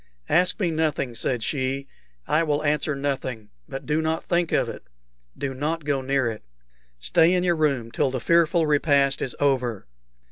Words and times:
"Ask 0.29 0.59
me 0.59 0.71
nothing," 0.71 1.13
said 1.13 1.43
she. 1.43 1.87
"I 2.27 2.41
will 2.41 2.63
answer 2.63 2.95
nothing; 2.95 3.51
but 3.69 3.85
do 3.85 4.01
not 4.01 4.25
think 4.25 4.51
of 4.51 4.67
it. 4.67 4.81
Do 5.37 5.53
not 5.53 5.85
go 5.85 6.01
near 6.01 6.25
it. 6.31 6.43
Stay 6.97 7.35
in 7.35 7.43
your 7.43 7.55
room 7.55 7.91
till 7.91 8.09
the 8.09 8.19
fearful 8.19 8.65
repast 8.65 9.21
is 9.21 9.35
over." 9.39 9.85